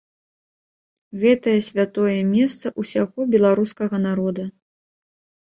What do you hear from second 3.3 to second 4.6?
беларускага народа.